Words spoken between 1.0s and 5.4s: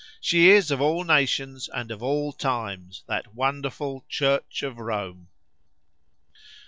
nations, and of all times, that wonderful Church of Rome!